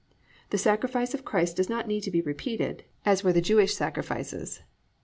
[0.49, 4.57] The sacrifice of Christ does not need to be repeated as were the Jewish sacrifices
[4.57, 4.63] (V.